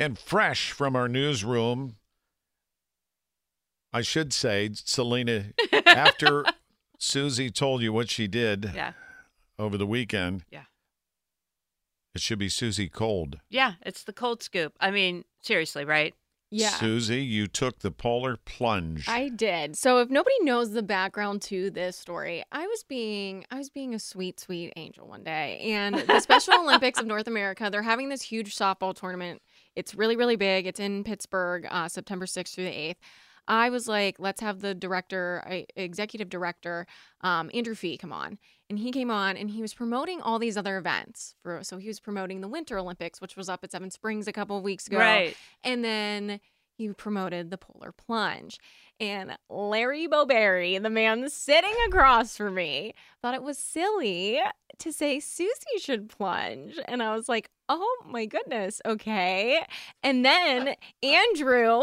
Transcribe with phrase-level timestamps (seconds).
[0.00, 1.96] And fresh from our newsroom,
[3.92, 5.52] I should say, Salena,
[5.86, 6.44] after
[6.98, 8.92] Suzie told you what she did Yeah.
[9.58, 10.64] over the weekend, Yeah.
[12.14, 13.40] it should be Suzie Cold.
[13.50, 14.72] Yeah, it's the cold scoop.
[14.80, 16.14] I mean, seriously, right?
[16.52, 16.70] Yeah.
[16.70, 19.06] Suzie, you took the polar plunge.
[19.08, 19.76] I did.
[19.76, 23.94] So if nobody knows the background to this story, I was being I was being
[23.94, 25.60] a sweet, sweet angel one day.
[25.60, 29.42] And the Special Olympics of North America, they're having this huge softball tournament.
[29.76, 30.66] It's really, really big.
[30.66, 32.96] It's in Pittsburgh, uh, September 6th through the 8th.
[33.48, 35.42] I was like, let's have the director,
[35.74, 36.86] executive director,
[37.22, 38.38] um, Andrew Fee, come on.
[38.68, 41.34] And he came on and he was promoting all these other events.
[41.42, 44.32] For So he was promoting the Winter Olympics, which was up at Seven Springs a
[44.32, 44.98] couple of weeks ago.
[44.98, 45.36] Right.
[45.64, 46.40] And then
[46.80, 48.58] he promoted the polar plunge.
[49.00, 54.40] And Larry Bowberry, the man sitting across from me, thought it was silly
[54.78, 56.78] to say Suzie should plunge.
[56.86, 59.64] And I was like, oh my goodness, okay.
[60.02, 61.06] And then uh, uh.
[61.06, 61.82] Andrew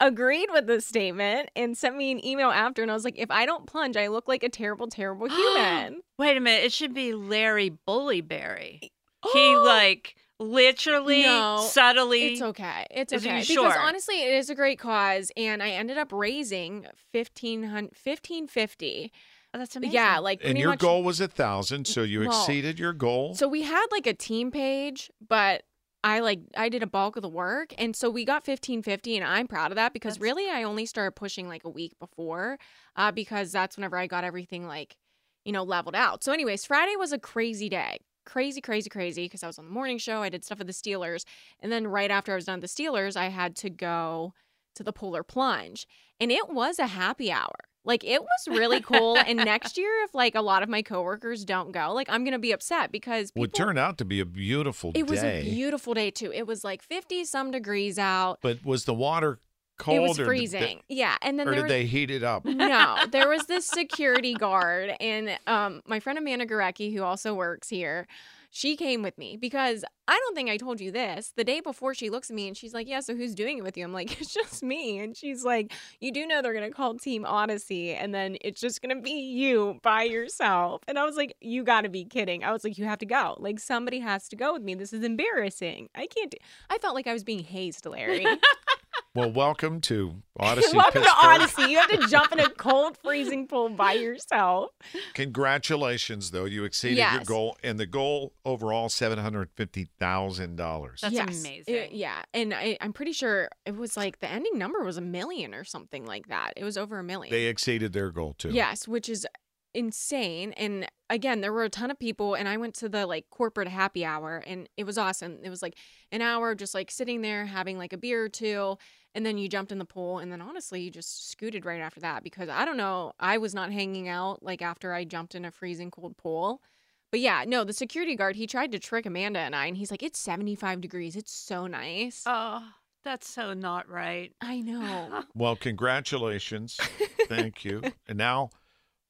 [0.00, 2.82] agreed with the statement and sent me an email after.
[2.82, 6.02] And I was like, if I don't plunge, I look like a terrible, terrible human.
[6.18, 6.64] Wait a minute.
[6.64, 8.80] It should be Larry Bullyberry.
[8.80, 8.90] He
[9.34, 9.62] oh!
[9.64, 12.34] like literally, No, subtly.
[12.34, 12.86] It's okay.
[12.90, 13.42] It's okay.
[13.42, 13.68] sure?
[13.68, 15.32] Because honestly, it is a great cause.
[15.36, 19.12] And I ended up raising 1550
[19.54, 19.94] Oh, that's amazing.
[19.94, 23.34] Yeah, like and your much- goal was a thousand, so you Well, exceeded your goal.
[23.34, 25.62] So we had like a team page, but
[26.02, 29.16] I like I did a bulk of the work, and so we got fifteen fifty,
[29.16, 31.96] and I'm proud of that because That's- really I only started pushing like a week
[32.00, 32.58] before,
[32.96, 34.96] uh, because that's whenever I got everything like,
[35.44, 36.24] you know, leveled out.
[36.24, 37.98] So, anyways, Friday was a crazy day.
[38.26, 40.22] Crazy, crazy, crazy because I was on the morning show.
[40.22, 41.24] I did stuff with the Steelers.
[41.60, 44.32] And then right after I was done with the Steelers, I had to go
[44.76, 45.86] to the polar plunge.
[46.18, 47.54] And it was a happy hour.
[47.84, 49.16] Like it was really cool.
[49.16, 52.38] and next year, if like a lot of my coworkers don't go, like I'm gonna
[52.38, 55.00] be upset because people, would turn out to be a beautiful day.
[55.00, 56.32] it was a beautiful day too.
[56.32, 58.38] It was like 50 some degrees out.
[58.42, 59.38] but was the water
[59.78, 60.60] cold it was freezing.
[60.88, 61.16] they- yeah.
[61.22, 62.44] And then or did was, they heat it up?
[62.44, 67.68] no, there was this security guard, and um, my friend Amanda Gorecki, who also works
[67.68, 68.06] here,
[68.50, 71.32] she came with me because I don't think I told you this.
[71.34, 73.64] The day before, she looks at me and she's like, "Yeah, so who's doing it
[73.64, 76.70] with you?" I'm like, "It's just me," and she's like, "You do know they're gonna
[76.70, 81.16] call Team Audacy, and then it's just gonna be you by yourself." And I was
[81.16, 83.34] like, "You got to be kidding!" I was like, "You have to go.
[83.40, 84.76] Like somebody has to go with me.
[84.76, 85.88] This is embarrassing.
[85.96, 86.38] I can't." Do-.
[86.70, 88.24] I felt like I was being hazed, Larry.
[89.16, 91.04] Well, welcome to Audacy Welcome Pittsburgh.
[91.04, 91.68] to Audacy.
[91.70, 94.72] You have to jump in a cold, freezing pool by yourself.
[95.14, 96.46] Congratulations, though.
[96.46, 101.00] You exceeded your goal, and the goal overall $750,000.
[101.00, 101.28] That's Yes.
[101.28, 101.74] amazing.
[101.74, 105.00] It- yeah, and I, I'm pretty sure it was like the ending number was a
[105.02, 106.54] million or something like that.
[106.56, 107.30] It was over a million.
[107.32, 108.50] They exceeded their goal, too.
[108.50, 109.28] Yes, which is
[109.74, 110.52] insane.
[110.52, 113.68] And again, there were a ton of people, and I went to the like corporate
[113.68, 115.38] happy hour, and it was awesome.
[115.42, 115.76] It was like
[116.12, 118.78] an hour just like sitting there having like a beer or two,
[119.14, 122.00] and then you jumped in the pool, and then honestly, you just scooted right after
[122.00, 125.44] that because I don't know, I was not hanging out like after I jumped in
[125.44, 126.62] a freezing cold pool.
[127.10, 129.92] But yeah, no, the security guard, he tried to trick Amanda and I, and he's
[129.92, 131.14] like, it's 75 degrees.
[131.14, 132.24] It's so nice.
[132.26, 132.60] Oh,
[133.04, 134.32] that's so not right.
[134.40, 135.22] I know.
[135.34, 136.76] Well, congratulations.
[137.28, 137.82] Thank you.
[138.08, 138.50] And now,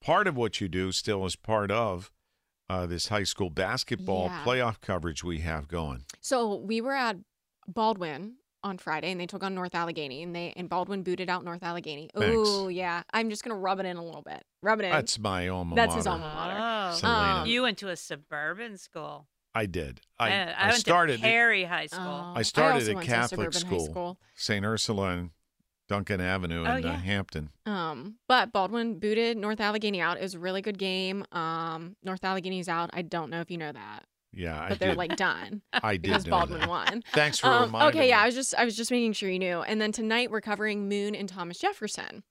[0.00, 2.10] part of what you do still is part of
[2.68, 4.44] uh, this high school basketball Yeah.
[4.44, 6.04] playoff coverage we have going.
[6.20, 7.16] So we were at
[7.66, 11.44] Baldwin on Friday, and they took on North Allegheny, and they and Baldwin booted out
[11.44, 12.10] North Allegheny.
[12.14, 12.34] Thanks.
[12.36, 14.44] Oh yeah, I'm just gonna rub it in a little bit.
[14.62, 14.90] Rub it in.
[14.90, 15.98] That's my alma That's mater.
[15.98, 16.56] his alma mater.
[16.58, 17.48] Oh, Salena.
[17.48, 19.26] you went to a suburban school.
[19.54, 20.00] I did.
[20.18, 22.06] I, I, I, went started to Perry High School.
[22.06, 24.18] Oh, I started also at went to Catholic suburban high school.
[24.36, 24.64] St.
[24.64, 25.30] Ursula and
[25.90, 26.96] Duncan Avenue Oh, in uh, yeah.
[26.96, 27.50] Hampton.
[27.66, 30.16] Um, but Baldwin booted North Allegheny out.
[30.18, 31.24] It was a really good game.
[31.32, 32.90] Um, North Allegheny's out.
[32.92, 34.04] I don't know if you know that.
[34.32, 34.98] Yeah, I but they're did.
[34.98, 36.68] like done I did because Baldwin that.
[36.68, 37.02] won.
[37.12, 38.20] Thanks for Um, reminding okay, yeah.
[38.20, 39.62] I was just I was just making sure you knew.
[39.62, 42.22] And then tonight we're covering Moon and Thomas Jefferson,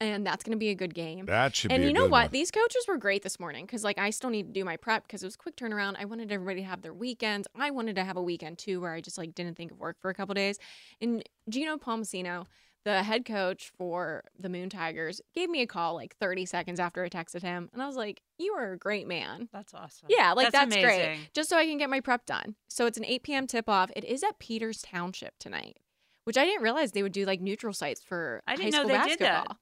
[0.00, 1.26] and that's going to be a good game.
[1.26, 2.10] That should and you know what?
[2.10, 2.28] one.
[2.32, 5.04] These coaches were great this morning because like I still need to do my prep
[5.06, 5.94] because it was quick turnaround.
[6.00, 7.46] I wanted everybody to have their weekends.
[7.54, 9.98] I wanted to have a weekend too where I just like didn't think of work
[10.00, 10.58] for a couple days.
[11.00, 12.46] And Gino Palmosina,
[12.84, 17.04] the head coach for the Moon Tigers, gave me a call like 30 seconds after
[17.04, 20.08] I texted him, and I was like, "You are a great man." That's awesome.
[20.08, 20.82] Yeah, like that's, amazing.
[20.84, 21.18] great.
[21.34, 22.56] Just so I can get my prep done.
[22.68, 23.46] So it's an 8 p.m.
[23.46, 23.90] tip off.
[23.94, 25.76] It is at Peters Township tonight,
[26.24, 28.78] which I didn't realize they would do like neutral sites for I high didn't know
[28.80, 29.44] school they did basketball.
[29.48, 29.56] that.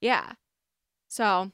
[0.00, 0.32] Yeah.
[1.08, 1.52] So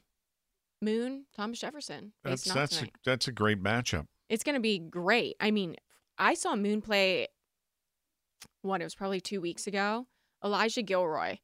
[0.82, 2.12] Moon, Thomas Jefferson.
[2.22, 4.06] That's that's a, that's a great matchup.
[4.28, 5.36] It's gonna be great.
[5.40, 5.76] I mean,
[6.18, 7.28] I saw Moon play
[8.62, 10.06] what it was probably two weeks ago.
[10.44, 11.38] Elijah Gilroy.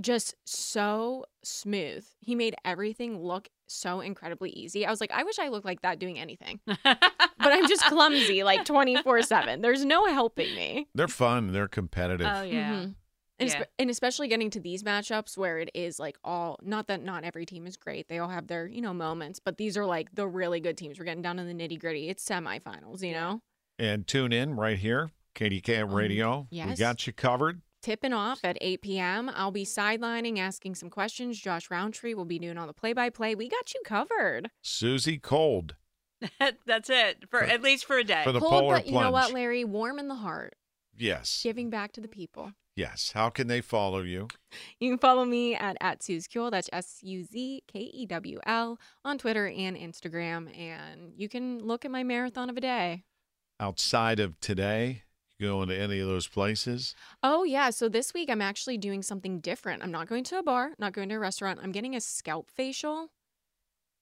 [0.00, 2.04] Just so smooth.
[2.20, 4.84] He made everything look so incredibly easy.
[4.84, 6.60] I was like, I wish I looked like that doing anything.
[6.66, 6.98] But
[7.38, 9.60] I'm just clumsy like 24 7.
[9.60, 10.88] There's no helping me.
[10.94, 11.52] They're fun.
[11.52, 12.26] They're competitive.
[12.28, 12.70] oh yeah.
[12.72, 12.94] Mhm.
[13.38, 13.64] And, espe- Yeah.
[13.78, 17.44] and especially getting to these matchups where it is like all, not that not every
[17.46, 18.08] team is great.
[18.08, 20.98] They all have their, you know, moments, but these are like the really good teams.
[20.98, 22.08] We're getting down to the nitty gritty.
[22.08, 23.40] It's semifinals, you know?
[23.78, 26.46] And tune in right here, KDK Um, Radio.
[26.50, 27.62] We got you covered.
[27.82, 29.30] Tipping off at 8 p.m.
[29.34, 31.38] I'll be sidelining, asking some questions.
[31.38, 33.34] Josh Rowntree will be doing all the play by play.
[33.34, 34.50] We got you covered.
[34.62, 35.74] Suzie Cold
[36.64, 38.22] That's it for For- at least for a day.
[38.22, 39.32] for the Cold, polar but you know what.
[39.32, 39.64] Larry?
[39.64, 40.54] Warm in the heart,
[40.96, 41.40] Yes.
[41.42, 42.52] giving back to the people.
[42.76, 43.10] Yes.
[43.12, 44.28] How can they follow you?
[44.78, 46.52] You can follow me at, at Suzkewl.
[46.52, 50.56] That's S U Z K E W L on Twitter and Instagram.
[50.56, 53.02] And you can look at my marathon of a day.
[53.60, 56.94] Outside of today, you go into any of those places?
[57.22, 57.70] Oh, yeah.
[57.70, 59.82] So this week I'm actually doing something different.
[59.82, 61.60] I'm not going to a bar, not going to a restaurant.
[61.62, 63.08] I'm getting a scalp facial.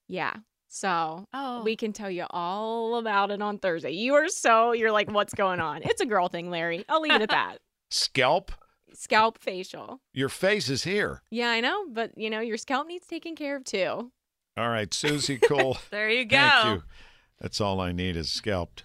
[0.09, 0.35] Yeah.
[0.69, 3.91] So oh, we can tell you all about it on Thursday.
[3.91, 5.83] You are so, you're like, what's going on?
[5.83, 6.85] It's a girl thing, Larry.
[6.89, 7.59] I'll leave it at that.
[7.91, 8.53] Scalp?
[8.95, 10.01] Scalp facial.
[10.13, 11.23] Your face is here.
[11.31, 11.87] Yeah, I know.
[11.91, 14.13] But, you know, your scalp needs taken care of too.
[14.57, 15.79] All right, Suzie Cole.
[15.91, 16.37] there you go.
[16.37, 16.83] Thank you.
[17.41, 18.85] That's all I need is scalped.